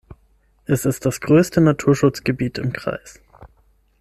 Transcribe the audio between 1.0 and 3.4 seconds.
das größte Naturschutzgebiet im Kreis.